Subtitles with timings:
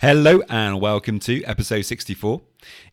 [0.00, 2.40] Hello and welcome to episode 64.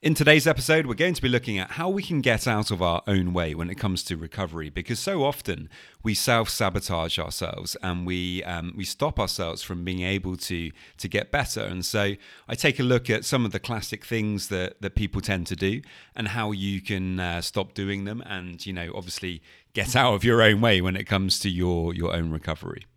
[0.01, 2.81] In today's episode, we're going to be looking at how we can get out of
[2.81, 5.69] our own way when it comes to recovery, because so often
[6.01, 11.31] we self-sabotage ourselves and we um, we stop ourselves from being able to to get
[11.31, 11.61] better.
[11.61, 12.15] And so,
[12.47, 15.55] I take a look at some of the classic things that that people tend to
[15.55, 15.81] do
[16.15, 20.23] and how you can uh, stop doing them, and you know, obviously, get out of
[20.23, 22.87] your own way when it comes to your your own recovery.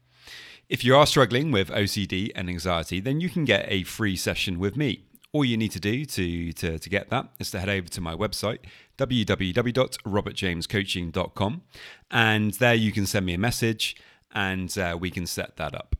[0.69, 4.59] If you are struggling with OCD and anxiety, then you can get a free session
[4.59, 5.05] with me.
[5.33, 8.03] All you need to do to, to, to get that is to head over to
[8.03, 8.59] my website,
[8.99, 11.63] www.robertjamescoaching.com,
[12.11, 13.97] and there you can send me a message
[14.35, 15.97] and uh, we can set that up.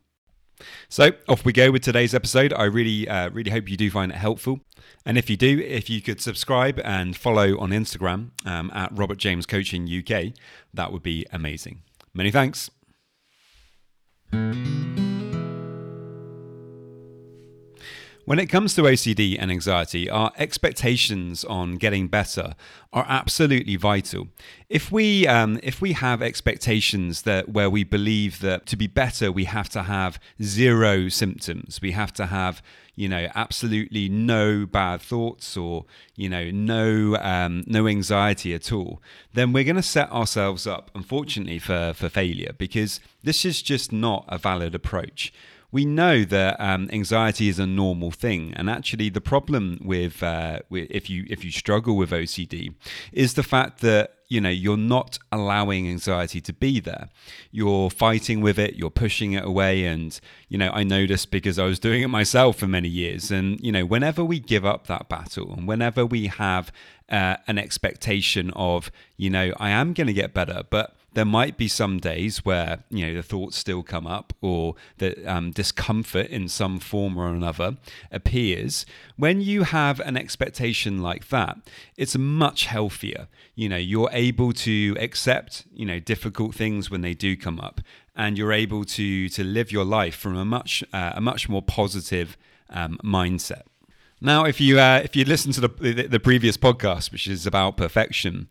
[0.91, 2.53] So off we go with today's episode.
[2.53, 4.61] I really, uh, really hope you do find it helpful.
[5.07, 9.17] And if you do, if you could subscribe and follow on Instagram um, at Robert
[9.17, 10.35] James Coaching UK,
[10.75, 11.81] that would be amazing.
[12.13, 12.69] Many thanks.
[14.31, 15.08] Thank you.
[18.29, 22.57] When it comes to OCD and anxiety, our expectations on getting better
[22.93, 24.29] are absolutely vital.
[24.69, 29.33] If we um, if we have expectations that where we believe that to be better
[29.33, 32.63] we have to have zero symptoms, we have to have
[32.95, 39.01] you know absolutely no bad thoughts or you know no um, no anxiety at all,
[39.33, 43.91] then we're going to set ourselves up, unfortunately, for for failure because this is just
[43.91, 45.33] not a valid approach
[45.71, 50.61] we know that um, anxiety is a normal thing, and actually, the problem with, uh,
[50.69, 52.75] with if you if you struggle with OCD
[53.13, 57.09] is the fact that you know you're not allowing anxiety to be there.
[57.51, 60.19] You're fighting with it you're pushing it away and
[60.49, 63.73] you know i noticed because i was doing it myself for many years and you
[63.73, 66.73] know whenever we give up that battle and whenever we have
[67.11, 71.57] uh, an expectation of you know i am going to get better but there might
[71.57, 76.29] be some days where you know the thoughts still come up or the um, discomfort
[76.29, 77.77] in some form or another
[78.13, 78.87] appears.
[79.17, 81.59] When you have an expectation like that
[81.97, 83.27] it's much healthier.
[83.57, 87.81] You know you're able to accept you know difficult things when they do come up
[88.15, 91.63] and you're able to to live your life from a much uh, a much more
[91.63, 92.37] positive
[92.71, 93.63] um, mindset.
[94.21, 97.45] Now if you uh, if you listen to the, the the previous podcast which is
[97.45, 98.47] about perfection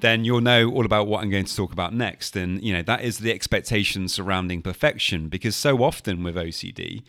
[0.00, 2.36] then you'll know all about what I'm going to talk about next.
[2.36, 7.02] And, you know, that is the expectation surrounding perfection because so often with OCD,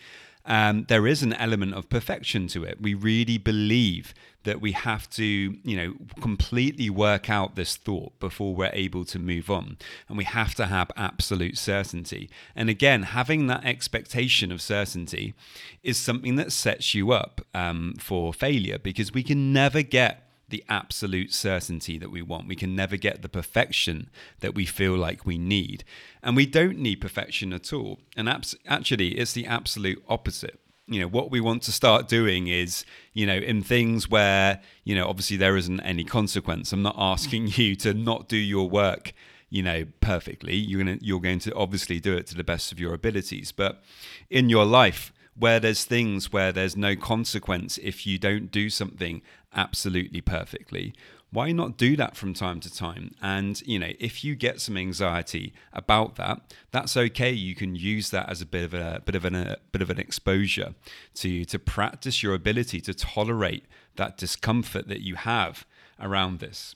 [0.46, 2.82] um, there is an element of perfection to it.
[2.82, 4.14] We really believe
[4.44, 9.20] that we have to, you know, completely work out this thought before we're able to
[9.20, 9.78] move on.
[10.10, 12.30] And we have to have absolute certainty.
[12.56, 15.36] And again, having that expectation of certainty
[15.84, 20.64] is something that sets you up um, for failure because we can never get the
[20.70, 22.48] absolute certainty that we want.
[22.48, 24.10] We can never get the perfection
[24.42, 25.84] that we feel like we need.
[26.22, 28.00] And we don't need perfection at all.
[28.16, 30.60] And abs- actually, it's the absolute opposite.
[30.88, 34.94] You know, what we want to start doing is, you know, in things where, you
[34.94, 36.72] know, obviously there isn't any consequence.
[36.72, 39.14] I'm not asking you to not do your work
[39.54, 42.72] you know perfectly you're going to you're going to obviously do it to the best
[42.72, 43.84] of your abilities but
[44.30, 49.22] in your life where there's things where there's no consequence if you don't do something
[49.54, 50.94] absolutely perfectly.
[51.32, 53.16] Why not do that from time to time?
[53.22, 57.32] And you know if you get some anxiety about that that's okay.
[57.32, 59.90] You can use that as a bit of a bit of an, a bit of
[59.90, 60.74] an exposure
[61.16, 63.66] to to practice your ability to tolerate
[63.96, 65.66] that discomfort that you have
[66.00, 66.76] around this.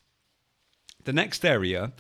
[1.04, 1.92] The next area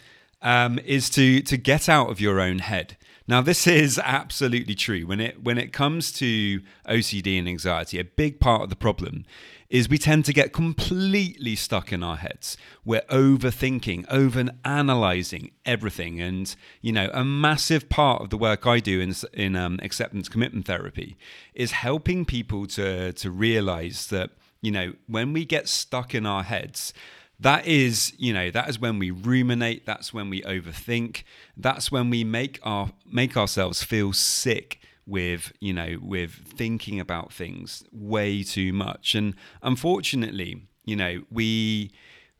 [0.41, 2.95] um, is to to get out of your own head
[3.27, 5.07] now, this is absolutely true.
[5.07, 9.25] When it when it comes to OCD and anxiety, a big part of the problem
[9.67, 12.55] is we tend to get completely stuck in our heads.
[12.85, 18.79] We're overthinking, over analyzing everything, and you know, a massive part of the work I
[18.79, 21.17] do in in um, acceptance commitment therapy
[21.55, 24.31] is helping people to to realize that
[24.61, 26.93] you know when we get stuck in our heads
[27.39, 31.23] that is you know that is when we ruminate that's when we overthink
[31.57, 37.31] that's when we make our make ourselves feel sick with you know with thinking about
[37.31, 39.15] things way too much.
[39.15, 41.91] And unfortunately you know we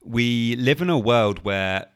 [0.03, 1.88] we live in a world where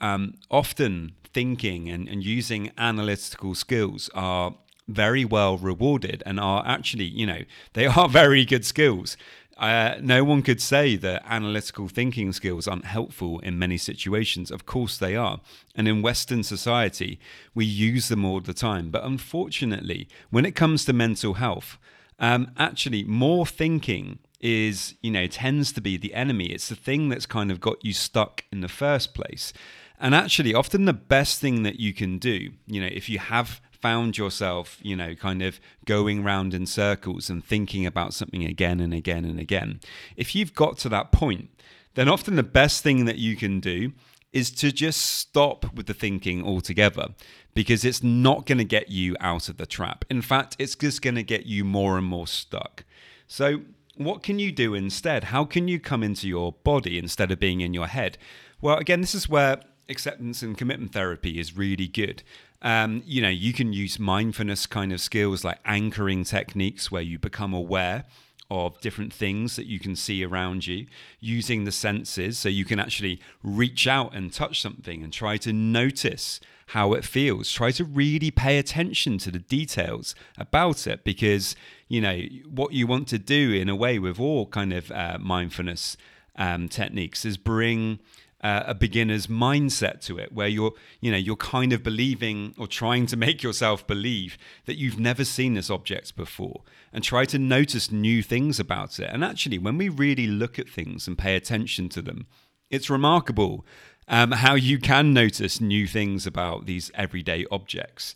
[0.00, 4.54] um, often thinking and, and using analytical skills are
[4.88, 7.42] very well rewarded and are actually you know
[7.72, 9.16] they are very good skills
[9.56, 14.50] uh, no one could say that analytical thinking skills aren't helpful in many situations.
[14.50, 15.40] Of course, they are.
[15.74, 17.18] And in Western society,
[17.54, 18.90] we use them all the time.
[18.90, 21.78] But unfortunately, when it comes to mental health,
[22.18, 26.46] um, actually, more thinking is, you know, tends to be the enemy.
[26.46, 29.52] It's the thing that's kind of got you stuck in the first place.
[29.98, 33.62] And actually, often the best thing that you can do, you know, if you have
[33.86, 38.80] found yourself, you know, kind of going round in circles and thinking about something again
[38.80, 39.78] and again and again,
[40.16, 41.48] if you've got to that point,
[41.94, 43.92] then often the best thing that you can do
[44.32, 47.10] is to just stop with the thinking altogether
[47.54, 50.04] because it's not going to get you out of the trap.
[50.10, 52.84] In fact, it's just going to get you more and more stuck.
[53.28, 53.60] So,
[53.94, 55.24] what can you do instead?
[55.24, 58.18] How can you come into your body instead of being in your head?
[58.60, 62.24] Well, again, this is where acceptance and commitment therapy is really good.
[62.62, 67.18] Um, you know, you can use mindfulness kind of skills like anchoring techniques where you
[67.18, 68.04] become aware
[68.50, 70.86] of different things that you can see around you
[71.20, 75.52] using the senses so you can actually reach out and touch something and try to
[75.52, 77.50] notice how it feels.
[77.50, 81.54] Try to really pay attention to the details about it because
[81.88, 85.18] you know what you want to do in a way with all kind of uh,
[85.20, 85.96] mindfulness
[86.36, 87.98] um, techniques is bring
[88.46, 92.68] uh, a beginner's mindset to it where you're you know you're kind of believing or
[92.68, 96.62] trying to make yourself believe that you've never seen this object before
[96.92, 99.10] and try to notice new things about it.
[99.12, 102.26] And actually when we really look at things and pay attention to them
[102.70, 103.66] it's remarkable
[104.08, 108.14] um, how you can notice new things about these everyday objects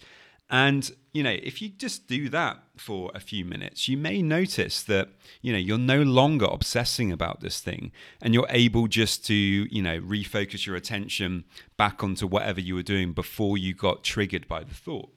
[0.51, 4.83] and, you know, if you just do that for a few minutes, you may notice
[4.83, 5.09] that,
[5.43, 9.81] you know, you're no longer obsessing about this thing and you're able just to, you
[9.81, 11.45] know, refocus your attention
[11.77, 15.11] back onto whatever you were doing before you got triggered by the thought.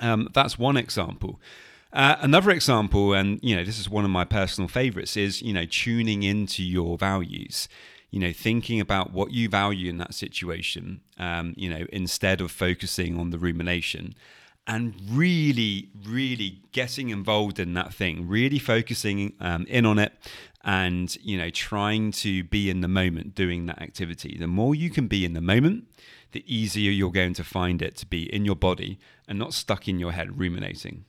[0.00, 1.40] Um, that's one example.
[1.92, 5.52] Uh, another example, and you know, this is one of my personal favorites, is you
[5.52, 7.68] know, tuning into your values
[8.10, 12.50] you know, thinking about what you value in that situation, um, you know, instead of
[12.50, 14.14] focusing on the rumination
[14.66, 20.12] and really, really getting involved in that thing, really focusing um, in on it
[20.64, 24.36] and, you know, trying to be in the moment doing that activity.
[24.38, 25.84] The more you can be in the moment,
[26.32, 29.88] the easier you're going to find it to be in your body and not stuck
[29.88, 31.04] in your head ruminating.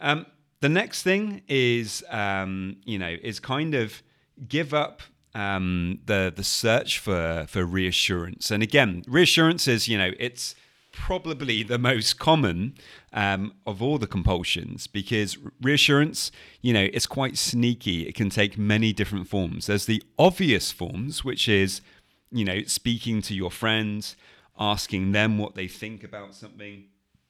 [0.00, 0.26] Um,
[0.60, 4.02] the next thing is, um, you know, is kind of
[4.48, 5.02] give up
[5.34, 8.50] um, the the search for for reassurance.
[8.50, 10.54] And again, reassurance is you know it's
[10.98, 12.74] probably the most common
[13.12, 18.06] um, of all the compulsions because reassurance, you know, it's quite sneaky.
[18.06, 19.66] It can take many different forms.
[19.66, 21.80] There's the obvious forms, which is,
[22.32, 24.16] you know, speaking to your friends,
[24.58, 26.86] asking them what they think about something,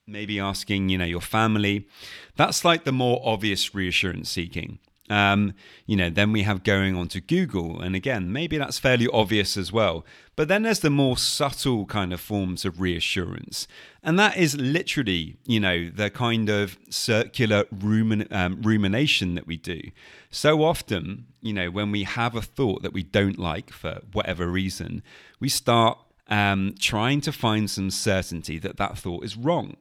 [0.07, 1.87] maybe asking, you know, your family.
[2.35, 4.79] That's like the more obvious reassurance seeking.
[5.09, 5.53] Um,
[5.87, 9.57] you know, then we have going on to Google, and again, maybe that's fairly obvious
[9.57, 10.05] as well.
[10.35, 13.67] But then there's the more subtle kind of forms of reassurance,
[14.03, 19.57] and that is literally, you know, the kind of circular rumin- um, rumination that we
[19.57, 19.81] do.
[20.29, 24.47] So often, you know, when we have a thought that we don't like for whatever
[24.47, 25.01] reason,
[25.39, 25.97] we start
[26.27, 29.75] um, trying to find some certainty that that thought is wrong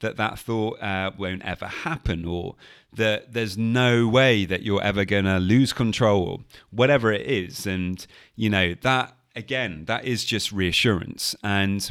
[0.00, 2.54] that that thought uh, won't ever happen or
[2.92, 8.06] that there's no way that you're ever going to lose control whatever it is and
[8.34, 11.90] you know that again that is just reassurance and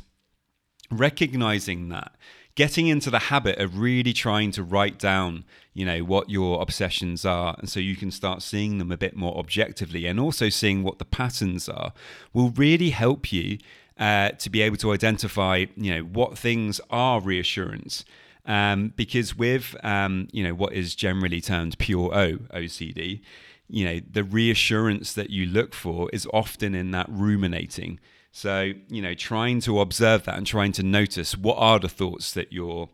[0.89, 2.13] recognizing that
[2.55, 7.23] getting into the habit of really trying to write down you know what your obsessions
[7.25, 10.83] are and so you can start seeing them a bit more objectively and also seeing
[10.83, 11.93] what the patterns are
[12.33, 13.59] will really help you
[13.99, 18.05] uh, to be able to identify, you know, what things are reassurance.
[18.47, 23.21] Um, because with, um, you know, what is generally termed pure O, OCD,
[23.67, 27.99] you know, the reassurance that you look for is often in that ruminating.
[28.31, 32.31] So, you know, trying to observe that and trying to notice what are the thoughts
[32.33, 32.89] that you're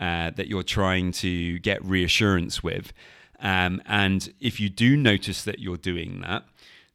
[0.00, 2.92] uh, that you're trying to get reassurance with.
[3.40, 6.44] Um, and if you do notice that you're doing that,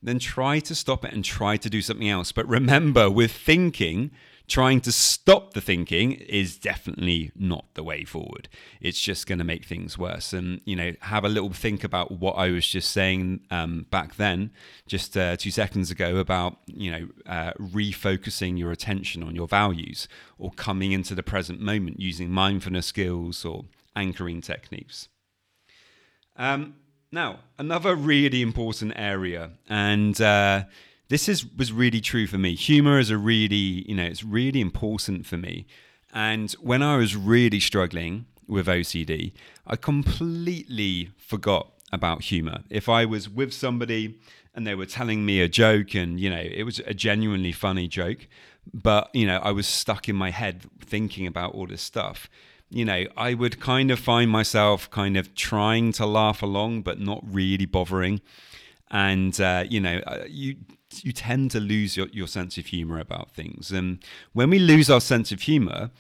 [0.02, 2.32] then try to stop it and try to do something else.
[2.32, 4.12] But remember, with thinking,
[4.48, 8.50] trying to stop the thinking is definitely not the way forward.
[8.82, 10.34] It's just going to make things worse.
[10.34, 14.16] And, you know, have a little think about what I was just saying um, back
[14.16, 14.52] then,
[14.86, 20.08] just uh, two seconds ago, about, you know, uh, refocusing your attention on your values
[20.38, 25.08] or coming into the present moment using mindfulness skills or anchoring techniques.
[26.36, 26.76] Um,
[27.12, 30.64] now, another really important area, and uh,
[31.10, 32.56] this is was really true for me.
[32.56, 35.66] Humor is a really, you know, it's really important for me.
[36.14, 39.34] And when I was really struggling with OCD,
[39.66, 42.64] I completely forgot about humor.
[42.70, 44.20] If I was with somebody
[44.54, 47.88] and they were telling me a joke and, you know, it was a genuinely funny
[47.88, 48.28] joke,
[48.72, 52.30] but, you know, I was stuck in my head thinking about all this stuff
[52.74, 57.00] you know, I would kind of find myself kind of trying to laugh along, but
[57.00, 58.20] not really bothering.
[58.90, 60.56] And uh, you know, uh, you
[61.02, 63.72] you tend to lose your, your sense of humor about things.
[63.72, 65.92] And when we lose our sense of humor,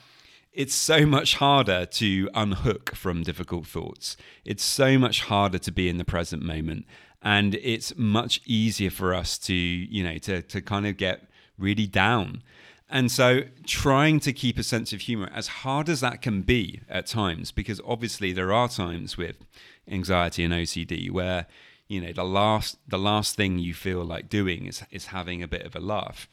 [0.53, 4.15] it's so much harder to unhook from difficult thoughts.
[4.45, 6.85] It's so much harder to be in the present moment.
[7.21, 11.87] And it's much easier for us to, you know, to, to kind of get really
[11.87, 12.43] down.
[12.89, 16.81] And so trying to keep a sense of humor, as hard as that can be
[16.87, 19.37] at times, because obviously there are times with
[19.87, 21.47] anxiety and OCD where
[21.87, 25.47] you know the last the last thing you feel like doing is is having a
[25.47, 26.27] bit of a laugh.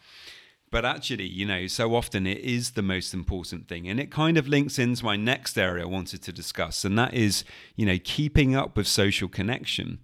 [0.71, 4.39] But actually you know so often it is the most important thing and it kind
[4.39, 7.99] of links into my next area i wanted to discuss and that is you know
[8.03, 9.99] keeping up with social connection.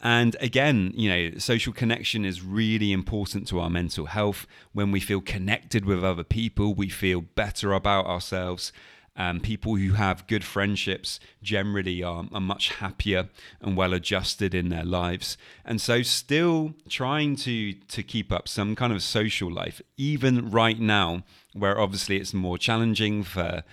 [0.00, 4.46] And again, you know, social connection is really important to our mental health.
[4.72, 8.72] When we feel connected with other people, we feel better about ourselves
[9.18, 13.28] um, people who have good friendships generally are, are much happier
[13.60, 15.36] and well adjusted in their lives.
[15.64, 20.78] And so, still trying to, to keep up some kind of social life, even right
[20.78, 23.64] now, where obviously it's more challenging for,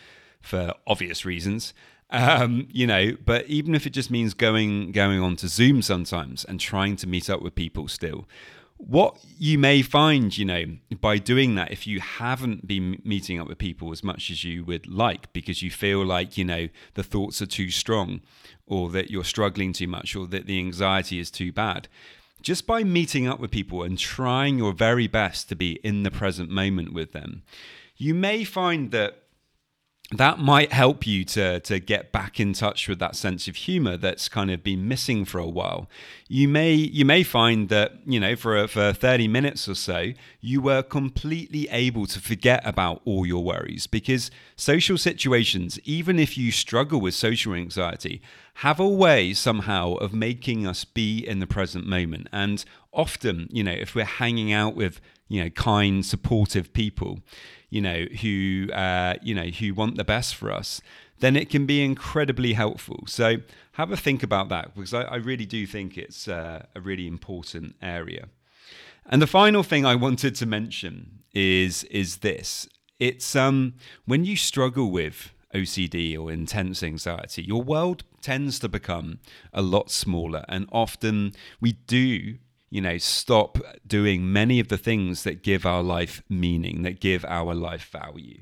[0.41, 1.75] for obvious reasons.
[2.09, 6.45] Um, you know, but even if it just means going going on to Zoom sometimes
[6.45, 8.27] and trying to meet up with people still,
[8.77, 10.65] what you may find, you know,
[10.99, 14.65] by doing that, if you haven't been meeting up with people as much as you
[14.65, 18.21] would like because you feel like, you know, the thoughts are too strong
[18.67, 21.87] or that you're struggling too much or that the anxiety is too bad,
[22.41, 26.11] just by meeting up with people and trying your very best to be in the
[26.11, 27.43] present moment with them,
[27.97, 29.24] you may find that
[30.11, 33.97] that might help you to to get back in touch with that sense of humor
[33.97, 35.89] that's kind of been missing for a while.
[36.27, 40.61] You may you may find that you know for for 30 minutes or so you
[40.61, 46.51] were completely able to forget about all your worries because social situations even if you
[46.51, 48.21] struggle with social anxiety
[48.59, 53.63] have a way somehow of making us be in the present moment and often you
[53.63, 57.19] know if we're hanging out with you know kind supportive people
[57.75, 60.79] you know, who uh, you know who want the best for us,
[61.19, 63.03] then it can be incredibly helpful.
[63.05, 63.37] So
[63.73, 67.05] have a think about that because I, I really do think it's uh, a really
[67.05, 68.29] important area.
[69.05, 73.73] And the final thing I wanted to mention is is this: it's um
[74.05, 79.19] when you struggle with OCD or intense anxiety, your world tends to become
[79.51, 82.37] a lot smaller, and often we do
[82.75, 87.23] you know, stop doing many of the things that give our life meaning, that give
[87.23, 88.41] our life value.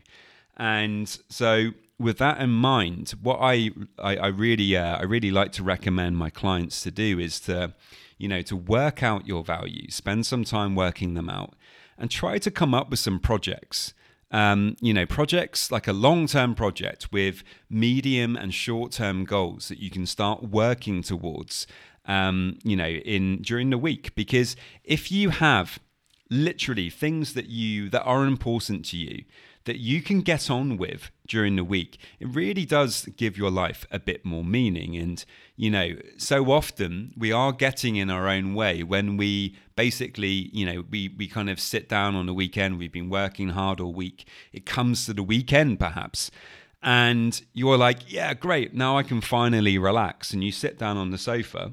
[0.58, 5.52] And so, with that in mind, what I I, I really uh, I really like
[5.52, 7.76] to recommend my clients to do is to,
[8.18, 11.54] you know, to work out your values, spend some time working them out,
[11.96, 13.94] and try to come up with some projects.
[14.32, 19.68] Um, you know, projects like a long term project with medium and short term goals
[19.68, 21.68] that you can start working towards
[22.06, 24.14] um, you know, in during the week.
[24.16, 25.80] Because if you have
[26.30, 29.24] literally things that you that are important to you
[29.66, 33.86] that you can get on with during the week it really does give your life
[33.92, 34.96] a bit more meaning.
[34.96, 35.24] And
[35.56, 40.66] you know so often we are getting in our own way when we basically you
[40.66, 43.94] know we we kind of sit down on the weekend we've been working hard all
[43.94, 44.28] week.
[44.52, 46.32] It comes to the weekend perhaps
[46.84, 50.34] and you're like, yeah, great, now I can finally relax.
[50.34, 51.72] And you sit down on the sofa,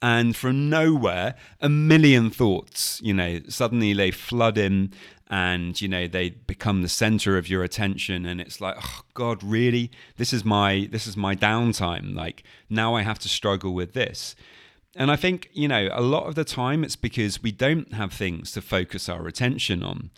[0.00, 4.92] and from nowhere, a million thoughts, you know, suddenly they flood in
[5.30, 9.42] and you know they become the center of your attention and it's like oh god
[9.42, 9.90] really?
[10.16, 12.14] This is my this is my downtime.
[12.14, 14.34] Like now i have to struggle with this
[14.96, 18.12] and i think you know a lot of the time it's because we don't have
[18.12, 20.10] things to focus our attention on.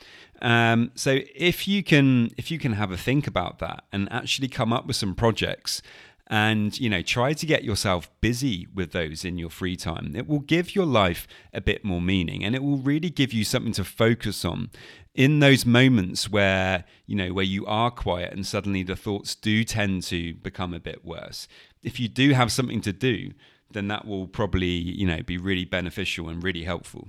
[0.43, 4.49] Um, so if you can if you can have a think about that and actually
[4.49, 5.81] come up with some projects
[6.27, 10.27] and you know try to get yourself busy with those in your free time it
[10.27, 13.73] will give your life a bit more meaning and it will really give you something
[13.75, 14.71] to focus on
[15.15, 19.65] in those moments where you know where you are quiet and suddenly the thoughts do
[19.65, 21.47] tend to become a bit worse.
[21.83, 23.33] If you do have something to do
[23.71, 27.09] then that will probably you know be really beneficial and really helpful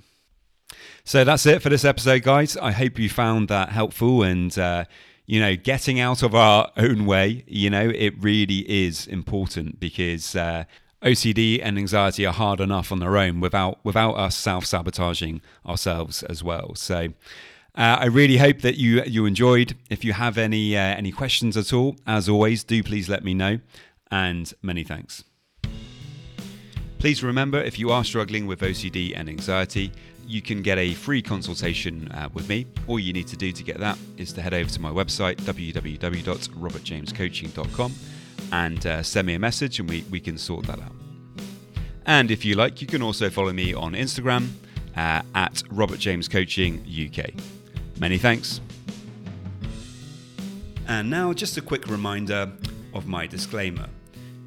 [1.04, 4.84] so that's it for this episode guys i hope you found that helpful and uh,
[5.26, 10.36] you know, getting out of our own way, you know, it really is important because
[10.36, 10.66] uh,
[11.02, 16.24] OCD and anxiety are hard enough on their own without without us self sabotaging ourselves
[16.24, 16.76] as well.
[16.76, 17.10] So.
[17.78, 19.76] Uh, I really hope that you you enjoyed.
[19.90, 23.34] If you have any uh, any questions at all, as always, do please let me
[23.34, 23.60] know.
[24.10, 25.26] And many thanks.
[26.98, 29.92] Please remember, if you are struggling with OCD and anxiety,
[30.28, 32.68] you can get a free consultation uh, with me.
[32.88, 35.38] All you need to do to get that is to head over to my website,
[35.38, 37.94] www.robertjamescoaching.com,
[38.52, 40.92] and uh, send me a message and we, we can sort that out.
[42.06, 44.50] And if you like, you can also follow me on Instagram
[44.96, 47.32] uh, at Robert James Coaching UK.
[48.00, 48.62] Many thanks.
[50.88, 52.52] And now, just a quick reminder
[52.94, 53.88] of my disclaimer.